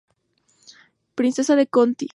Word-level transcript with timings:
Princesa 1.13 1.55
de 1.55 1.67
Conti. 1.67 2.07